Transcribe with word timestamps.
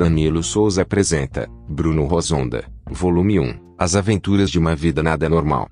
Danilo 0.00 0.42
Souza 0.42 0.80
apresenta 0.80 1.46
Bruno 1.68 2.06
Rosonda, 2.06 2.64
volume 2.90 3.38
1 3.38 3.74
As 3.76 3.94
aventuras 3.94 4.50
de 4.50 4.58
uma 4.58 4.74
vida 4.74 5.02
nada 5.02 5.28
normal. 5.28 5.68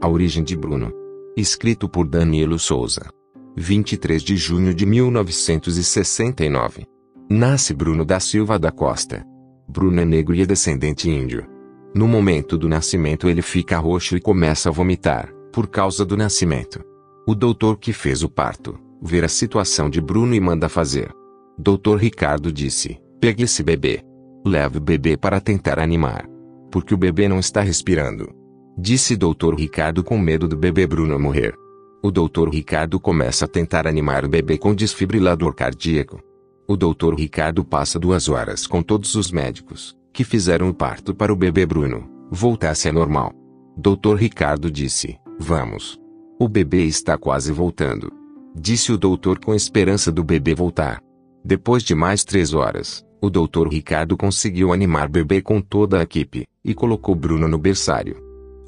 A 0.00 0.08
origem 0.08 0.42
de 0.42 0.56
Bruno. 0.56 0.90
Escrito 1.36 1.86
por 1.86 2.08
Danilo 2.08 2.58
Souza. 2.58 3.10
23 3.58 4.22
de 4.22 4.34
junho 4.34 4.72
de 4.72 4.86
1969. 4.86 6.86
Nasce 7.28 7.74
Bruno 7.74 8.06
da 8.06 8.18
Silva 8.18 8.58
da 8.58 8.72
Costa. 8.72 9.22
Bruno 9.68 10.00
é 10.00 10.06
negro 10.06 10.34
e 10.34 10.40
é 10.40 10.46
descendente 10.46 11.10
índio. 11.10 11.46
No 11.94 12.08
momento 12.08 12.56
do 12.56 12.70
nascimento 12.70 13.28
ele 13.28 13.42
fica 13.42 13.76
roxo 13.76 14.16
e 14.16 14.20
começa 14.20 14.70
a 14.70 14.72
vomitar, 14.72 15.33
por 15.54 15.68
causa 15.68 16.04
do 16.04 16.16
nascimento. 16.16 16.84
O 17.28 17.32
doutor 17.32 17.78
que 17.78 17.92
fez 17.92 18.24
o 18.24 18.28
parto, 18.28 18.76
vê 19.00 19.24
a 19.24 19.28
situação 19.28 19.88
de 19.88 20.00
Bruno 20.00 20.34
e 20.34 20.40
manda 20.40 20.68
fazer. 20.68 21.12
Doutor 21.56 21.96
Ricardo 21.96 22.52
disse, 22.52 23.00
pegue 23.20 23.44
esse 23.44 23.62
bebê. 23.62 24.02
Leve 24.44 24.78
o 24.78 24.80
bebê 24.80 25.16
para 25.16 25.40
tentar 25.40 25.78
animar. 25.78 26.26
Porque 26.72 26.92
o 26.92 26.96
bebê 26.96 27.28
não 27.28 27.38
está 27.38 27.60
respirando. 27.60 28.28
Disse 28.76 29.14
doutor 29.14 29.54
Ricardo 29.54 30.02
com 30.02 30.18
medo 30.18 30.48
do 30.48 30.56
bebê 30.56 30.88
Bruno 30.88 31.16
morrer. 31.20 31.54
O 32.02 32.10
doutor 32.10 32.48
Ricardo 32.48 32.98
começa 32.98 33.44
a 33.44 33.48
tentar 33.48 33.86
animar 33.86 34.24
o 34.24 34.28
bebê 34.28 34.58
com 34.58 34.74
desfibrilador 34.74 35.54
cardíaco. 35.54 36.20
O 36.66 36.76
doutor 36.76 37.14
Ricardo 37.14 37.64
passa 37.64 37.96
duas 37.96 38.28
horas 38.28 38.66
com 38.66 38.82
todos 38.82 39.14
os 39.14 39.30
médicos, 39.30 39.96
que 40.12 40.24
fizeram 40.24 40.68
o 40.68 40.74
parto 40.74 41.14
para 41.14 41.32
o 41.32 41.36
bebê 41.36 41.64
Bruno, 41.64 42.10
voltasse 42.28 42.88
a 42.88 42.92
normal. 42.92 43.32
Doutor 43.76 44.16
Ricardo 44.16 44.70
disse, 44.70 45.16
vamos. 45.38 46.00
O 46.38 46.48
bebê 46.48 46.84
está 46.84 47.16
quase 47.16 47.52
voltando. 47.52 48.12
Disse 48.54 48.92
o 48.92 48.98
doutor 48.98 49.38
com 49.38 49.54
esperança 49.54 50.12
do 50.12 50.22
bebê 50.22 50.54
voltar. 50.54 51.00
Depois 51.44 51.82
de 51.82 51.94
mais 51.94 52.24
três 52.24 52.54
horas, 52.54 53.04
o 53.20 53.28
doutor 53.28 53.68
Ricardo 53.68 54.16
conseguiu 54.16 54.72
animar 54.72 55.08
bebê 55.08 55.42
com 55.42 55.60
toda 55.60 55.98
a 55.98 56.02
equipe, 56.02 56.46
e 56.64 56.74
colocou 56.74 57.14
Bruno 57.14 57.48
no 57.48 57.58
berçário. 57.58 58.16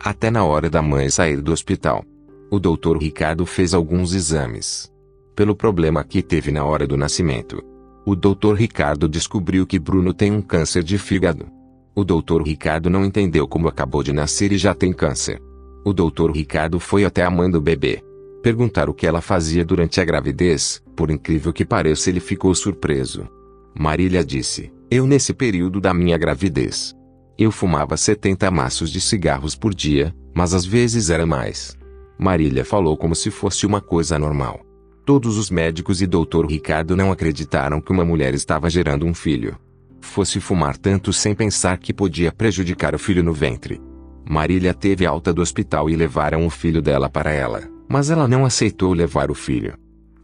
Até 0.01 0.31
na 0.31 0.45
hora 0.45 0.69
da 0.69 0.83
mãe 0.83 1.09
sair 1.09 1.41
do 1.41 1.53
hospital. 1.53 2.05
O 2.51 2.59
doutor 2.59 2.99
Ricardo 2.99 3.45
fez 3.47 3.75
alguns 3.75 4.15
exames. 4.15 4.93
Pelo 5.35 5.55
problema 5.55 6.05
que 6.05 6.23
teve 6.23 6.51
na 6.51 6.65
hora 6.65 6.87
do 6.87 6.97
nascimento, 6.97 7.63
o 8.07 8.15
Dr. 8.15 8.55
Ricardo 8.55 9.09
descobriu 9.09 9.67
que 9.67 9.79
Bruno 9.79 10.15
tem 10.15 10.31
um 10.31 10.41
câncer 10.41 10.85
de 10.85 10.97
fígado. 10.97 11.47
O 11.95 12.05
Dr. 12.05 12.43
Ricardo 12.45 12.89
não 12.89 13.05
entendeu 13.05 13.49
como 13.49 13.69
acabou 13.69 14.03
de 14.03 14.13
nascer 14.13 14.53
e 14.53 14.59
já 14.59 14.75
tem 14.75 14.93
câncer. 14.93 15.43
O 15.87 15.95
Dr. 15.95 16.33
Ricardo 16.35 16.81
foi 16.81 17.05
até 17.05 17.23
a 17.23 17.31
mãe 17.31 17.49
do 17.49 17.61
bebê. 17.61 18.03
Perguntar 18.43 18.91
o 18.91 18.93
que 18.93 19.07
ela 19.07 19.21
fazia 19.21 19.65
durante 19.65 20.01
a 20.01 20.05
gravidez, 20.05 20.83
por 20.97 21.13
incrível 21.13 21.53
que 21.53 21.65
pareça 21.65 22.11
ele 22.11 22.19
ficou 22.19 22.53
surpreso. 22.57 23.29
Marília 23.73 24.25
disse, 24.25 24.73
eu 24.91 25.07
nesse 25.07 25.33
período 25.33 25.81
da 25.81 25.95
minha 25.95 26.19
gravidez. 26.19 26.93
Eu 27.39 27.53
fumava 27.53 27.97
70 27.97 28.51
maços 28.51 28.91
de 28.91 29.01
cigarros 29.01 29.55
por 29.55 29.73
dia, 29.73 30.13
mas 30.35 30.55
às 30.55 30.67
vezes 30.67 31.09
era 31.09 31.25
mais. 31.25 31.79
Marília 32.19 32.65
falou 32.65 32.97
como 32.97 33.15
se 33.15 33.31
fosse 33.31 33.65
uma 33.65 33.81
coisa 33.81 34.19
normal. 34.19 34.63
Todos 35.05 35.39
os 35.39 35.51
médicos 35.53 36.03
e 36.03 36.07
doutor 36.09 36.47
Ricardo 36.51 36.97
não 36.97 37.13
acreditaram 37.13 37.81
que 37.81 37.93
uma 37.93 38.05
mulher 38.05 38.35
estava 38.35 38.69
gerando 38.69 39.07
um 39.07 39.15
filho. 39.15 39.57
Fosse 40.01 40.41
fumar 40.41 40.77
tanto 40.77 41.13
sem 41.13 41.33
pensar 41.33 41.79
que 41.79 41.95
podia 41.95 42.33
prejudicar 42.33 42.93
o 42.93 42.99
filho 42.99 43.23
no 43.23 43.33
ventre. 43.33 43.81
Marília 44.29 44.75
teve 44.75 45.07
alta 45.07 45.33
do 45.33 45.41
hospital 45.41 45.89
e 45.89 45.95
levaram 45.95 46.45
o 46.45 46.51
filho 46.51 46.83
dela 46.83 47.09
para 47.09 47.31
ela, 47.31 47.63
mas 47.89 48.11
ela 48.11 48.27
não 48.27 48.45
aceitou 48.45 48.93
levar 48.93 49.31
o 49.31 49.35
filho. 49.35 49.75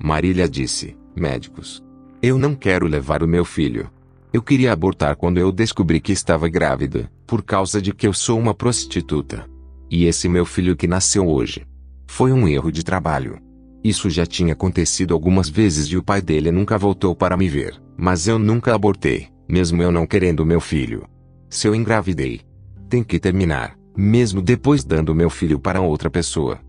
Marília 0.03 0.49
disse: 0.49 0.97
Médicos, 1.15 1.81
eu 2.21 2.37
não 2.37 2.55
quero 2.55 2.87
levar 2.87 3.23
o 3.23 3.29
meu 3.29 3.45
filho. 3.45 3.89
Eu 4.33 4.43
queria 4.43 4.73
abortar 4.73 5.15
quando 5.15 5.39
eu 5.39 5.53
descobri 5.53 6.01
que 6.01 6.11
estava 6.11 6.49
grávida, 6.49 7.11
por 7.27 7.43
causa 7.43 7.81
de 7.81 7.93
que 7.93 8.07
eu 8.07 8.13
sou 8.13 8.41
uma 8.41 8.53
prostituta. 8.53 9.49
E 9.89 10.07
esse 10.07 10.29
meu 10.29 10.45
filho 10.45 10.75
que 10.75 10.89
nasceu 10.89 11.29
hoje. 11.29 11.65
Foi 12.07 12.33
um 12.33 12.49
erro 12.49 12.73
de 12.73 12.83
trabalho. 12.83 13.39
Isso 13.85 14.11
já 14.11 14.27
tinha 14.27 14.53
acontecido 14.53 15.15
algumas 15.15 15.49
vezes 15.49 15.87
e 15.87 15.97
o 15.97 16.03
pai 16.03 16.21
dele 16.21 16.51
nunca 16.51 16.77
voltou 16.77 17.15
para 17.15 17.37
me 17.37 17.49
ver, 17.49 17.81
mas 17.97 18.27
eu 18.27 18.39
nunca 18.39 18.75
abortei, 18.75 19.29
mesmo 19.49 19.83
eu 19.83 19.93
não 19.93 20.07
querendo 20.07 20.47
meu 20.47 20.61
filho. 20.61 21.07
Se 21.49 21.69
eu 21.69 21.75
engravidei, 21.75 22.41
tem 22.89 23.03
que 23.03 23.19
terminar, 23.19 23.77
mesmo 23.97 24.41
depois 24.41 24.85
dando 24.85 25.15
meu 25.15 25.31
filho 25.31 25.59
para 25.59 25.81
outra 25.81 26.11
pessoa. 26.11 26.61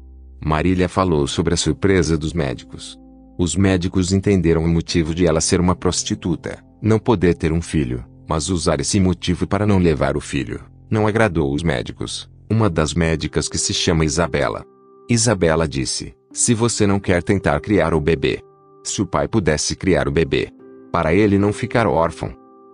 Marília 0.43 0.89
falou 0.89 1.25
sobre 1.27 1.53
a 1.53 1.57
surpresa 1.57 2.17
dos 2.17 2.33
médicos. 2.33 2.99
Os 3.37 3.55
médicos 3.55 4.11
entenderam 4.11 4.63
o 4.63 4.67
motivo 4.67 5.15
de 5.15 5.25
ela 5.25 5.41
ser 5.41 5.59
uma 5.59 5.75
prostituta, 5.75 6.63
não 6.81 6.99
poder 6.99 7.35
ter 7.35 7.51
um 7.51 7.61
filho, 7.61 8.03
mas 8.27 8.49
usar 8.49 8.79
esse 8.79 8.99
motivo 8.99 9.47
para 9.47 9.65
não 9.65 9.79
levar 9.79 10.17
o 10.17 10.21
filho. 10.21 10.61
Não 10.89 11.07
agradou 11.07 11.53
os 11.53 11.63
médicos. 11.63 12.29
Uma 12.49 12.69
das 12.69 12.93
médicas 12.93 13.47
que 13.47 13.57
se 13.57 13.73
chama 13.73 14.05
Isabela. 14.05 14.63
Isabela 15.09 15.67
disse: 15.67 16.13
se 16.33 16.55
você 16.55 16.87
não 16.87 16.99
quer 16.99 17.21
tentar 17.21 17.59
criar 17.59 17.93
o 17.93 18.01
bebê. 18.01 18.41
Se 18.83 19.03
o 19.03 19.05
pai 19.05 19.27
pudesse 19.27 19.75
criar 19.75 20.07
o 20.07 20.11
bebê. 20.11 20.49
Para 20.91 21.13
ele 21.13 21.37
não 21.37 21.53
ficar 21.53 21.85
órfão. 21.85 22.33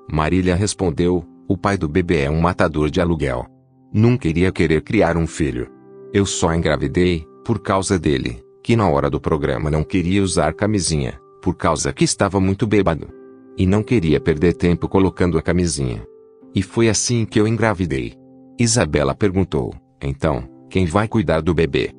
Marília 0.09 0.55
respondeu: 0.55 1.25
O 1.45 1.57
pai 1.57 1.77
do 1.77 1.87
bebê 1.87 2.21
é 2.21 2.31
um 2.31 2.39
matador 2.39 2.89
de 2.89 3.01
aluguel. 3.01 3.45
Nunca 3.93 4.27
iria 4.27 4.51
querer 4.51 4.81
criar 4.81 5.17
um 5.17 5.25
filho. 5.25 5.67
Eu 6.13 6.25
só 6.25 6.53
engravidei, 6.53 7.25
por 7.43 7.59
causa 7.59 7.97
dele, 7.97 8.41
que 8.63 8.75
na 8.75 8.89
hora 8.89 9.09
do 9.09 9.19
programa 9.19 9.69
não 9.69 9.83
queria 9.83 10.21
usar 10.23 10.53
camisinha, 10.53 11.19
por 11.41 11.55
causa 11.55 11.91
que 11.91 12.03
estava 12.03 12.39
muito 12.39 12.67
bêbado. 12.67 13.07
E 13.57 13.65
não 13.65 13.83
queria 13.83 14.19
perder 14.19 14.53
tempo 14.53 14.87
colocando 14.87 15.37
a 15.37 15.41
camisinha. 15.41 16.05
E 16.53 16.61
foi 16.61 16.89
assim 16.89 17.25
que 17.25 17.39
eu 17.39 17.47
engravidei. 17.47 18.13
Isabela 18.59 19.13
perguntou: 19.15 19.73
Então, 20.01 20.47
quem 20.69 20.85
vai 20.85 21.07
cuidar 21.07 21.41
do 21.41 21.53
bebê? 21.53 21.91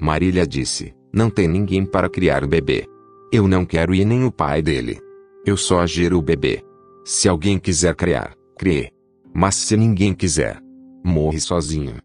Marília 0.00 0.46
disse: 0.46 0.94
não 1.12 1.30
tem 1.30 1.48
ninguém 1.48 1.84
para 1.84 2.08
criar 2.08 2.44
o 2.44 2.48
bebê. 2.48 2.86
Eu 3.32 3.48
não 3.48 3.64
quero 3.64 3.94
ir 3.94 4.04
nem 4.04 4.24
o 4.24 4.32
pai 4.32 4.60
dele. 4.60 4.98
Eu 5.44 5.56
só 5.56 5.86
gero 5.86 6.18
o 6.18 6.22
bebê. 6.22 6.62
Se 7.04 7.28
alguém 7.28 7.58
quiser 7.58 7.94
criar, 7.94 8.34
crie. 8.58 8.90
Mas 9.34 9.54
se 9.54 9.76
ninguém 9.76 10.12
quiser, 10.14 10.58
morre 11.04 11.40
sozinho. 11.40 11.96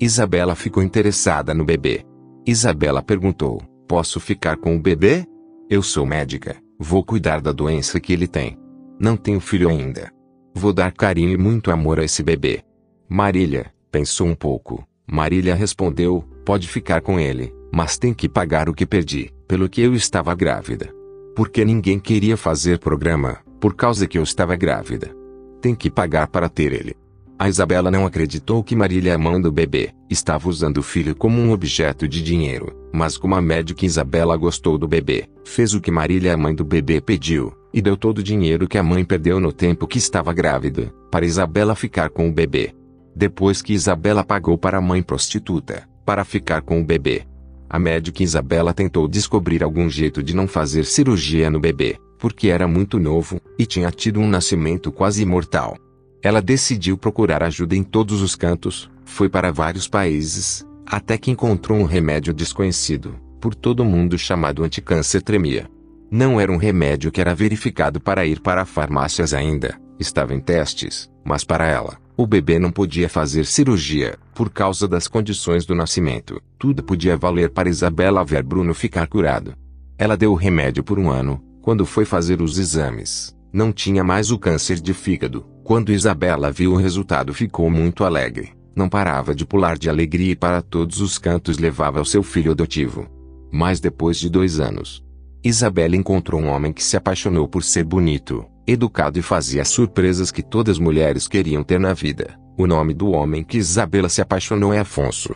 Isabela 0.00 0.54
ficou 0.54 0.82
interessada 0.82 1.54
no 1.54 1.64
bebê. 1.64 2.04
Isabela 2.46 3.02
perguntou: 3.02 3.62
Posso 3.86 4.18
ficar 4.18 4.56
com 4.56 4.76
o 4.76 4.80
bebê? 4.80 5.24
Eu 5.70 5.82
sou 5.82 6.04
médica, 6.04 6.56
vou 6.78 7.04
cuidar 7.04 7.40
da 7.40 7.52
doença 7.52 8.00
que 8.00 8.12
ele 8.12 8.26
tem. 8.26 8.58
Não 8.98 9.16
tenho 9.16 9.40
filho 9.40 9.68
ainda. 9.68 10.10
Vou 10.54 10.72
dar 10.72 10.92
carinho 10.92 11.30
e 11.30 11.36
muito 11.36 11.70
amor 11.70 11.98
a 11.98 12.04
esse 12.04 12.22
bebê. 12.22 12.62
Marília, 13.08 13.72
pensou 13.90 14.26
um 14.26 14.34
pouco. 14.34 14.86
Marília 15.06 15.54
respondeu: 15.54 16.24
Pode 16.44 16.68
ficar 16.68 17.00
com 17.00 17.18
ele, 17.18 17.54
mas 17.72 17.96
tem 17.96 18.12
que 18.12 18.28
pagar 18.28 18.68
o 18.68 18.74
que 18.74 18.86
perdi, 18.86 19.30
pelo 19.46 19.68
que 19.68 19.80
eu 19.80 19.94
estava 19.94 20.34
grávida. 20.34 20.92
Porque 21.34 21.64
ninguém 21.64 21.98
queria 21.98 22.36
fazer 22.36 22.78
programa, 22.78 23.38
por 23.60 23.74
causa 23.74 24.06
que 24.06 24.18
eu 24.18 24.22
estava 24.22 24.56
grávida. 24.56 25.14
Tem 25.60 25.74
que 25.74 25.90
pagar 25.90 26.26
para 26.28 26.48
ter 26.48 26.72
ele. 26.72 26.96
A 27.38 27.48
Isabela 27.48 27.90
não 27.90 28.06
acreditou 28.06 28.62
que 28.62 28.76
Marília, 28.76 29.14
a 29.14 29.18
mãe 29.18 29.40
do 29.40 29.50
bebê, 29.50 29.90
estava 30.08 30.48
usando 30.48 30.78
o 30.78 30.82
filho 30.82 31.14
como 31.14 31.40
um 31.40 31.50
objeto 31.50 32.06
de 32.06 32.22
dinheiro, 32.22 32.72
mas 32.92 33.16
como 33.16 33.34
a 33.34 33.42
médica 33.42 33.84
Isabela 33.84 34.36
gostou 34.36 34.78
do 34.78 34.86
bebê, 34.86 35.28
fez 35.44 35.74
o 35.74 35.80
que 35.80 35.90
Marília, 35.90 36.34
a 36.34 36.36
mãe 36.36 36.54
do 36.54 36.64
bebê, 36.64 37.00
pediu, 37.00 37.52
e 37.74 37.82
deu 37.82 37.96
todo 37.96 38.18
o 38.18 38.22
dinheiro 38.22 38.68
que 38.68 38.78
a 38.78 38.82
mãe 38.82 39.04
perdeu 39.04 39.40
no 39.40 39.52
tempo 39.52 39.86
que 39.86 39.98
estava 39.98 40.32
grávida, 40.32 40.92
para 41.10 41.26
Isabela 41.26 41.74
ficar 41.74 42.10
com 42.10 42.28
o 42.28 42.32
bebê. 42.32 42.74
Depois 43.14 43.60
que 43.60 43.72
Isabela 43.72 44.22
pagou 44.22 44.56
para 44.56 44.78
a 44.78 44.82
mãe 44.82 45.02
prostituta, 45.02 45.88
para 46.04 46.24
ficar 46.24 46.62
com 46.62 46.80
o 46.80 46.84
bebê, 46.84 47.26
a 47.68 47.78
médica 47.78 48.22
Isabela 48.22 48.74
tentou 48.74 49.08
descobrir 49.08 49.62
algum 49.62 49.88
jeito 49.88 50.22
de 50.22 50.36
não 50.36 50.46
fazer 50.46 50.84
cirurgia 50.84 51.50
no 51.50 51.58
bebê, 51.58 51.96
porque 52.18 52.48
era 52.48 52.68
muito 52.68 52.98
novo 52.98 53.40
e 53.58 53.64
tinha 53.64 53.90
tido 53.90 54.20
um 54.20 54.28
nascimento 54.28 54.92
quase 54.92 55.22
imortal. 55.22 55.78
Ela 56.22 56.40
decidiu 56.40 56.96
procurar 56.96 57.42
ajuda 57.42 57.74
em 57.74 57.82
todos 57.82 58.22
os 58.22 58.36
cantos, 58.36 58.88
foi 59.04 59.28
para 59.28 59.50
vários 59.50 59.88
países, 59.88 60.64
até 60.86 61.18
que 61.18 61.32
encontrou 61.32 61.76
um 61.76 61.84
remédio 61.84 62.32
desconhecido, 62.32 63.16
por 63.40 63.56
todo 63.56 63.84
mundo 63.84 64.16
chamado 64.16 64.62
anticâncer 64.62 65.20
tremia. 65.20 65.68
Não 66.08 66.40
era 66.40 66.52
um 66.52 66.56
remédio 66.56 67.10
que 67.10 67.20
era 67.20 67.34
verificado 67.34 68.00
para 68.00 68.24
ir 68.24 68.40
para 68.40 68.64
farmácias 68.64 69.34
ainda, 69.34 69.76
estava 69.98 70.32
em 70.32 70.40
testes, 70.40 71.10
mas 71.24 71.42
para 71.42 71.66
ela, 71.66 71.98
o 72.16 72.24
bebê 72.24 72.56
não 72.58 72.70
podia 72.70 73.08
fazer 73.08 73.44
cirurgia, 73.44 74.16
por 74.32 74.48
causa 74.48 74.86
das 74.86 75.08
condições 75.08 75.66
do 75.66 75.74
nascimento. 75.74 76.40
Tudo 76.56 76.84
podia 76.84 77.16
valer 77.16 77.50
para 77.50 77.68
Isabela 77.68 78.24
ver 78.24 78.44
Bruno 78.44 78.74
ficar 78.74 79.08
curado. 79.08 79.54
Ela 79.98 80.16
deu 80.16 80.30
o 80.30 80.36
remédio 80.36 80.84
por 80.84 81.00
um 81.00 81.10
ano, 81.10 81.42
quando 81.60 81.84
foi 81.84 82.04
fazer 82.04 82.40
os 82.40 82.58
exames. 82.58 83.34
Não 83.52 83.70
tinha 83.70 84.02
mais 84.02 84.30
o 84.30 84.38
câncer 84.38 84.80
de 84.80 84.94
fígado. 84.94 85.44
Quando 85.62 85.92
Isabela 85.92 86.50
viu 86.50 86.72
o 86.72 86.76
resultado 86.76 87.34
ficou 87.34 87.70
muito 87.70 88.02
alegre. 88.02 88.52
Não 88.74 88.88
parava 88.88 89.34
de 89.34 89.44
pular 89.44 89.76
de 89.76 89.90
alegria 89.90 90.32
e 90.32 90.36
para 90.36 90.62
todos 90.62 91.02
os 91.02 91.18
cantos 91.18 91.58
levava 91.58 92.00
o 92.00 92.06
seu 92.06 92.22
filho 92.22 92.52
adotivo. 92.52 93.06
Mas 93.52 93.78
depois 93.78 94.16
de 94.18 94.30
dois 94.30 94.58
anos, 94.58 95.04
Isabela 95.44 95.94
encontrou 95.94 96.40
um 96.40 96.48
homem 96.48 96.72
que 96.72 96.82
se 96.82 96.96
apaixonou 96.96 97.46
por 97.46 97.62
ser 97.62 97.84
bonito, 97.84 98.46
educado 98.66 99.18
e 99.18 99.22
fazia 99.22 99.64
surpresas 99.66 100.30
que 100.30 100.42
todas 100.42 100.76
as 100.76 100.78
mulheres 100.78 101.28
queriam 101.28 101.62
ter 101.62 101.78
na 101.78 101.92
vida. 101.92 102.38
O 102.56 102.66
nome 102.66 102.94
do 102.94 103.10
homem 103.10 103.44
que 103.44 103.58
Isabela 103.58 104.08
se 104.08 104.22
apaixonou 104.22 104.72
é 104.72 104.78
Afonso. 104.78 105.34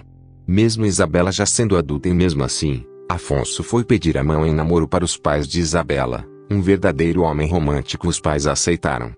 Mesmo 0.49 0.87
Isabela 0.87 1.31
já 1.31 1.45
sendo 1.45 1.77
adulta 1.77 2.09
e 2.09 2.15
mesmo 2.15 2.43
assim, 2.43 2.83
Afonso 3.11 3.63
foi 3.63 3.85
pedir 3.85 4.17
a 4.17 4.25
mão 4.25 4.47
em 4.47 4.55
namoro 4.55 4.89
para 4.89 5.05
os 5.05 5.19
pais 5.19 5.47
de 5.47 5.61
Isabela. 5.61 6.27
Um 6.51 6.61
verdadeiro 6.61 7.23
homem 7.23 7.49
romântico 7.49 8.09
os 8.09 8.21
pais 8.21 8.47
aceitaram. 8.47 9.13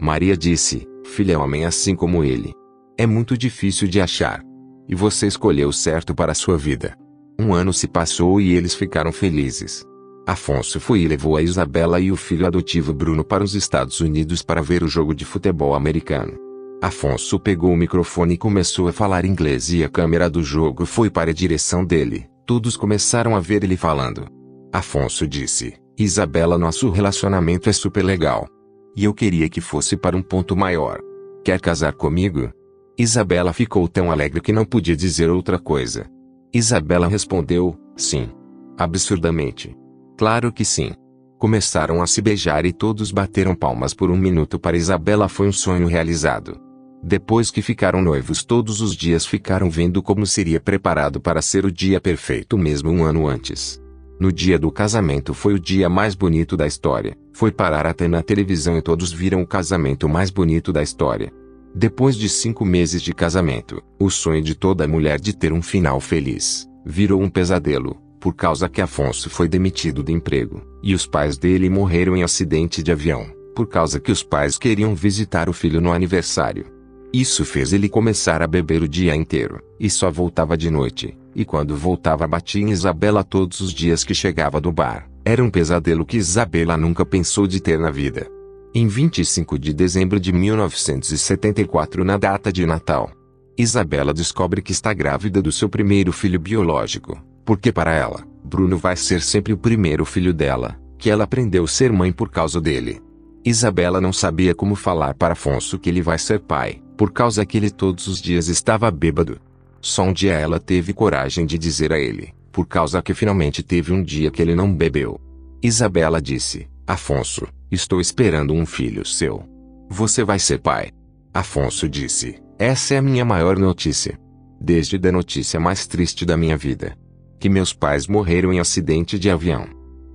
Maria 0.00 0.36
disse, 0.36 0.86
filha 1.04 1.34
é 1.34 1.38
homem 1.38 1.66
assim 1.66 1.94
como 1.94 2.24
ele. 2.24 2.54
É 2.96 3.06
muito 3.06 3.36
difícil 3.36 3.86
de 3.86 4.00
achar. 4.00 4.42
E 4.88 4.94
você 4.94 5.26
escolheu 5.26 5.70
certo 5.72 6.14
para 6.14 6.32
a 6.32 6.34
sua 6.34 6.56
vida. 6.56 6.96
Um 7.38 7.52
ano 7.52 7.72
se 7.72 7.86
passou 7.86 8.40
e 8.40 8.54
eles 8.54 8.74
ficaram 8.74 9.12
felizes. 9.12 9.84
Afonso 10.26 10.78
foi 10.80 11.00
e 11.00 11.08
levou 11.08 11.36
a 11.36 11.42
Isabela 11.42 12.00
e 12.00 12.10
o 12.10 12.16
filho 12.16 12.46
adotivo 12.46 12.92
Bruno 12.92 13.24
para 13.24 13.44
os 13.44 13.54
Estados 13.54 14.00
Unidos 14.00 14.42
para 14.42 14.62
ver 14.62 14.82
o 14.82 14.88
jogo 14.88 15.14
de 15.14 15.24
futebol 15.24 15.74
americano. 15.74 16.34
Afonso 16.82 17.38
pegou 17.38 17.72
o 17.72 17.76
microfone 17.76 18.34
e 18.34 18.38
começou 18.38 18.88
a 18.88 18.92
falar 18.92 19.24
inglês 19.24 19.70
e 19.72 19.84
a 19.84 19.88
câmera 19.88 20.30
do 20.30 20.42
jogo 20.42 20.86
foi 20.86 21.10
para 21.10 21.30
a 21.30 21.34
direção 21.34 21.84
dele. 21.84 22.26
Todos 22.46 22.76
começaram 22.76 23.36
a 23.36 23.40
ver 23.40 23.64
ele 23.64 23.76
falando. 23.76 24.26
Afonso 24.72 25.26
disse: 25.26 25.79
Isabela, 26.02 26.56
nosso 26.56 26.88
relacionamento 26.88 27.68
é 27.68 27.72
super 27.74 28.02
legal. 28.02 28.48
E 28.96 29.04
eu 29.04 29.12
queria 29.12 29.50
que 29.50 29.60
fosse 29.60 29.98
para 29.98 30.16
um 30.16 30.22
ponto 30.22 30.56
maior. 30.56 30.98
Quer 31.44 31.60
casar 31.60 31.92
comigo? 31.92 32.50
Isabela 32.98 33.52
ficou 33.52 33.86
tão 33.86 34.10
alegre 34.10 34.40
que 34.40 34.50
não 34.52 34.64
podia 34.64 34.96
dizer 34.96 35.28
outra 35.28 35.58
coisa. 35.58 36.06
Isabela 36.54 37.06
respondeu: 37.06 37.76
Sim. 37.96 38.30
Absurdamente. 38.78 39.76
Claro 40.16 40.50
que 40.50 40.64
sim. 40.64 40.92
Começaram 41.38 42.02
a 42.02 42.06
se 42.06 42.22
beijar 42.22 42.64
e 42.64 42.72
todos 42.72 43.12
bateram 43.12 43.54
palmas 43.54 43.92
por 43.92 44.10
um 44.10 44.16
minuto 44.16 44.58
para 44.58 44.78
Isabela 44.78 45.28
foi 45.28 45.48
um 45.48 45.52
sonho 45.52 45.86
realizado. 45.86 46.58
Depois 47.02 47.50
que 47.50 47.60
ficaram 47.60 48.02
noivos 48.02 48.42
todos 48.42 48.80
os 48.80 48.96
dias 48.96 49.26
ficaram 49.26 49.70
vendo 49.70 50.02
como 50.02 50.26
seria 50.26 50.60
preparado 50.60 51.20
para 51.20 51.42
ser 51.42 51.64
o 51.66 51.72
dia 51.72 52.00
perfeito 52.00 52.56
mesmo 52.58 52.90
um 52.90 53.04
ano 53.04 53.26
antes. 53.26 53.79
No 54.20 54.30
dia 54.30 54.58
do 54.58 54.70
casamento 54.70 55.32
foi 55.32 55.54
o 55.54 55.58
dia 55.58 55.88
mais 55.88 56.14
bonito 56.14 56.54
da 56.54 56.66
história. 56.66 57.16
Foi 57.32 57.50
parar 57.50 57.86
até 57.86 58.06
na 58.06 58.22
televisão 58.22 58.76
e 58.76 58.82
todos 58.82 59.10
viram 59.10 59.40
o 59.40 59.46
casamento 59.46 60.06
mais 60.06 60.28
bonito 60.28 60.74
da 60.74 60.82
história. 60.82 61.32
Depois 61.74 62.16
de 62.16 62.28
cinco 62.28 62.62
meses 62.62 63.00
de 63.00 63.14
casamento, 63.14 63.82
o 63.98 64.10
sonho 64.10 64.42
de 64.42 64.54
toda 64.54 64.86
mulher 64.86 65.18
de 65.18 65.34
ter 65.34 65.54
um 65.54 65.62
final 65.62 65.98
feliz, 66.00 66.68
virou 66.84 67.22
um 67.22 67.30
pesadelo 67.30 67.96
por 68.20 68.34
causa 68.34 68.68
que 68.68 68.82
Afonso 68.82 69.30
foi 69.30 69.48
demitido 69.48 70.02
do 70.02 70.12
emprego, 70.12 70.60
e 70.82 70.94
os 70.94 71.06
pais 71.06 71.38
dele 71.38 71.70
morreram 71.70 72.14
em 72.14 72.22
acidente 72.22 72.82
de 72.82 72.92
avião, 72.92 73.26
por 73.54 73.66
causa 73.66 73.98
que 73.98 74.12
os 74.12 74.22
pais 74.22 74.58
queriam 74.58 74.94
visitar 74.94 75.48
o 75.48 75.54
filho 75.54 75.80
no 75.80 75.90
aniversário. 75.90 76.66
Isso 77.14 77.46
fez 77.46 77.72
ele 77.72 77.88
começar 77.88 78.42
a 78.42 78.46
beber 78.46 78.82
o 78.82 78.88
dia 78.88 79.16
inteiro, 79.16 79.62
e 79.80 79.88
só 79.88 80.10
voltava 80.10 80.54
de 80.54 80.70
noite, 80.70 81.16
e 81.34 81.44
quando 81.44 81.76
voltava 81.76 82.26
batia 82.26 82.62
em 82.62 82.70
Isabela 82.70 83.22
todos 83.22 83.60
os 83.60 83.72
dias 83.72 84.04
que 84.04 84.14
chegava 84.14 84.60
do 84.60 84.72
bar. 84.72 85.08
Era 85.24 85.42
um 85.42 85.50
pesadelo 85.50 86.04
que 86.04 86.16
Isabela 86.16 86.76
nunca 86.76 87.04
pensou 87.04 87.46
de 87.46 87.60
ter 87.60 87.78
na 87.78 87.90
vida. 87.90 88.26
Em 88.74 88.86
25 88.86 89.58
de 89.58 89.72
dezembro 89.72 90.18
de 90.20 90.32
1974 90.32 92.04
na 92.04 92.16
data 92.16 92.52
de 92.52 92.64
Natal, 92.64 93.10
Isabela 93.58 94.14
descobre 94.14 94.62
que 94.62 94.72
está 94.72 94.94
grávida 94.94 95.42
do 95.42 95.52
seu 95.52 95.68
primeiro 95.68 96.12
filho 96.12 96.38
biológico, 96.38 97.20
porque 97.44 97.70
para 97.70 97.92
ela, 97.92 98.24
Bruno 98.44 98.78
vai 98.78 98.96
ser 98.96 99.20
sempre 99.20 99.52
o 99.52 99.58
primeiro 99.58 100.04
filho 100.04 100.32
dela, 100.32 100.78
que 100.96 101.10
ela 101.10 101.24
aprendeu 101.24 101.64
a 101.64 101.68
ser 101.68 101.92
mãe 101.92 102.12
por 102.12 102.30
causa 102.30 102.60
dele. 102.60 103.02
Isabela 103.44 104.00
não 104.00 104.12
sabia 104.12 104.54
como 104.54 104.74
falar 104.74 105.14
para 105.14 105.32
Afonso 105.32 105.78
que 105.78 105.88
ele 105.88 106.02
vai 106.02 106.18
ser 106.18 106.40
pai, 106.40 106.82
por 106.96 107.10
causa 107.10 107.44
que 107.44 107.56
ele 107.56 107.70
todos 107.70 108.06
os 108.06 108.20
dias 108.20 108.48
estava 108.48 108.90
bêbado. 108.90 109.40
Só 109.80 110.02
um 110.04 110.12
dia 110.12 110.34
ela 110.34 110.60
teve 110.60 110.92
coragem 110.92 111.46
de 111.46 111.56
dizer 111.58 111.92
a 111.92 111.98
ele, 111.98 112.34
por 112.52 112.66
causa 112.66 113.02
que 113.02 113.14
finalmente 113.14 113.62
teve 113.62 113.92
um 113.92 114.02
dia 114.02 114.30
que 114.30 114.42
ele 114.42 114.54
não 114.54 114.72
bebeu. 114.72 115.20
Isabela 115.62 116.20
disse: 116.20 116.68
Afonso, 116.86 117.46
estou 117.70 118.00
esperando 118.00 118.52
um 118.52 118.66
filho 118.66 119.06
seu. 119.06 119.44
Você 119.88 120.24
vai 120.24 120.38
ser 120.38 120.60
pai. 120.60 120.90
Afonso 121.32 121.88
disse: 121.88 122.40
Essa 122.58 122.94
é 122.94 122.98
a 122.98 123.02
minha 123.02 123.24
maior 123.24 123.58
notícia. 123.58 124.18
Desde 124.60 125.00
a 125.08 125.12
notícia 125.12 125.58
mais 125.58 125.86
triste 125.86 126.26
da 126.26 126.36
minha 126.36 126.56
vida 126.56 126.96
que 127.40 127.48
meus 127.48 127.72
pais 127.72 128.06
morreram 128.06 128.52
em 128.52 128.60
acidente 128.60 129.18
de 129.18 129.30
avião. 129.30 129.66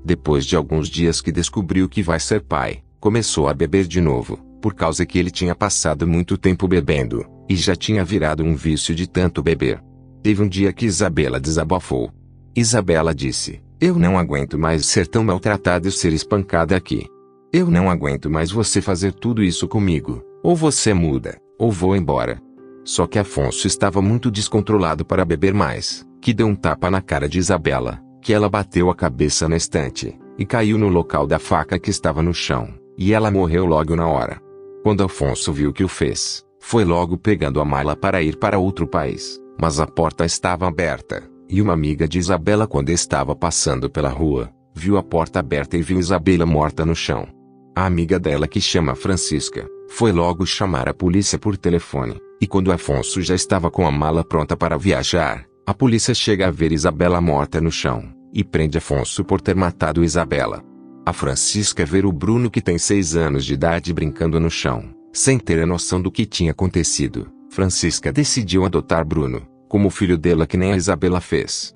Depois 0.05 0.45
de 0.45 0.55
alguns 0.55 0.87
dias 0.87 1.19
que 1.19 1.31
descobriu 1.31 1.89
que 1.89 2.03
vai 2.03 2.19
ser 2.19 2.41
pai, 2.41 2.83
começou 2.99 3.49
a 3.49 3.53
beber 3.53 3.87
de 3.87 3.99
novo, 3.99 4.37
por 4.61 4.75
causa 4.75 5.03
que 5.07 5.17
ele 5.17 5.31
tinha 5.31 5.55
passado 5.55 6.07
muito 6.07 6.37
tempo 6.37 6.67
bebendo, 6.67 7.25
e 7.47 7.55
já 7.55 7.75
tinha 7.75 8.03
virado 8.03 8.43
um 8.43 8.55
vício 8.55 8.93
de 8.95 9.07
tanto 9.07 9.41
beber. 9.41 9.81
Teve 10.23 10.41
um 10.41 10.47
dia 10.47 10.73
que 10.73 10.85
Isabela 10.85 11.39
desabafou. 11.39 12.11
Isabela 12.55 13.13
disse: 13.13 13.61
Eu 13.79 13.95
não 13.95 14.17
aguento 14.17 14.57
mais 14.57 14.85
ser 14.85 15.07
tão 15.07 15.23
maltratada 15.23 15.87
e 15.87 15.91
ser 15.91 16.13
espancada 16.13 16.75
aqui. 16.75 17.07
Eu 17.53 17.69
não 17.69 17.89
aguento 17.89 18.29
mais 18.29 18.51
você 18.51 18.81
fazer 18.81 19.13
tudo 19.13 19.43
isso 19.43 19.67
comigo. 19.67 20.21
Ou 20.43 20.55
você 20.55 20.93
muda, 20.93 21.37
ou 21.57 21.71
vou 21.71 21.95
embora. 21.95 22.41
Só 22.83 23.07
que 23.07 23.17
Afonso 23.17 23.67
estava 23.67 24.01
muito 24.01 24.29
descontrolado 24.29 25.03
para 25.03 25.25
beber 25.25 25.53
mais 25.53 26.05
que 26.25 26.33
deu 26.33 26.47
um 26.47 26.55
tapa 26.55 26.89
na 26.89 27.03
cara 27.03 27.29
de 27.29 27.37
Isabela, 27.37 28.01
que 28.19 28.33
ela 28.33 28.49
bateu 28.49 28.89
a 28.89 28.95
cabeça 28.95 29.47
na 29.47 29.55
estante, 29.55 30.17
e 30.39 30.43
caiu 30.43 30.75
no 30.75 30.87
local 30.87 31.27
da 31.27 31.37
faca 31.37 31.77
que 31.77 31.91
estava 31.91 32.23
no 32.23 32.33
chão, 32.33 32.73
e 32.97 33.13
ela 33.13 33.29
morreu 33.29 33.63
logo 33.63 33.95
na 33.95 34.07
hora. 34.07 34.41
Quando 34.81 35.03
Afonso 35.03 35.53
viu 35.53 35.71
que 35.71 35.83
o 35.83 35.87
fez, 35.87 36.43
foi 36.67 36.83
logo 36.83 37.15
pegando 37.15 37.61
a 37.61 37.63
mala 37.63 37.95
para 37.95 38.23
ir 38.23 38.37
para 38.37 38.57
outro 38.57 38.87
país, 38.87 39.39
mas 39.61 39.79
a 39.79 39.85
porta 39.85 40.25
estava 40.25 40.67
aberta, 40.67 41.23
e 41.47 41.61
uma 41.61 41.73
amiga 41.73 42.07
de 42.07 42.17
Isabela 42.17 42.65
quando 42.65 42.89
estava 42.89 43.35
passando 43.35 43.87
pela 43.87 44.09
rua, 44.09 44.51
viu 44.73 44.97
a 44.97 45.03
porta 45.03 45.39
aberta 45.39 45.77
e 45.77 45.83
viu 45.83 45.99
Isabela 45.99 46.43
morta 46.43 46.83
no 46.83 46.95
chão. 46.95 47.27
A 47.75 47.85
amiga 47.85 48.19
dela 48.19 48.47
que 48.47 48.59
chama 48.59 48.95
Francisca, 48.95 49.67
foi 49.89 50.11
logo 50.11 50.43
chamar 50.43 50.89
a 50.89 50.93
polícia 50.93 51.37
por 51.37 51.55
telefone, 51.55 52.19
e 52.41 52.47
quando 52.47 52.71
Afonso 52.71 53.21
já 53.21 53.35
estava 53.35 53.69
com 53.69 53.85
a 53.85 53.91
mala 53.91 54.23
pronta 54.23 54.57
para 54.57 54.75
viajar, 54.75 55.45
a 55.67 55.73
polícia 55.73 56.15
chega 56.15 56.47
a 56.47 56.51
ver 56.51 56.71
Isabela 56.71 57.21
morta 57.21 57.61
no 57.61 57.71
chão 57.71 58.11
e 58.33 58.43
prende 58.43 58.79
Afonso 58.79 59.23
por 59.23 59.39
ter 59.39 59.55
matado 59.55 60.03
Isabela. 60.03 60.63
A 61.05 61.13
Francisca 61.13 61.85
vê 61.85 62.03
o 62.03 62.11
Bruno 62.11 62.49
que 62.49 62.59
tem 62.59 62.79
seis 62.79 63.15
anos 63.15 63.45
de 63.45 63.53
idade 63.53 63.93
brincando 63.93 64.39
no 64.39 64.49
chão, 64.49 64.94
sem 65.15 65.39
ter 65.39 65.61
a 65.61 65.65
noção 65.65 66.01
do 66.01 66.11
que 66.11 66.25
tinha 66.25 66.51
acontecido. 66.51 67.31
Francisca 67.49 68.11
decidiu 68.11 68.65
adotar 68.65 69.05
Bruno, 69.05 69.47
como 69.69 69.89
filho 69.89 70.17
dela 70.17 70.45
que 70.45 70.57
nem 70.57 70.73
a 70.73 70.77
Isabela 70.77 71.21
fez. 71.21 71.74